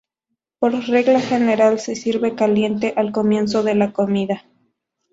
Por 0.57 0.73
regla 0.87 1.21
general 1.21 1.79
se 1.79 1.93
sirve 1.95 2.33
caliente 2.33 2.95
al 2.97 3.11
comienzo 3.11 3.61
de 3.61 3.75
la 3.75 3.93
comida. 3.93 4.43